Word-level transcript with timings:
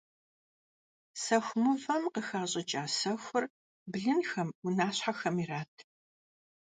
Sexu 1.23 1.57
mıvem 1.63 2.03
khıxaş'ıç'a 2.13 2.83
sexur 2.97 3.45
blınxem, 3.91 4.49
vunaşhexem 4.63 5.35
yirat. 5.41 5.73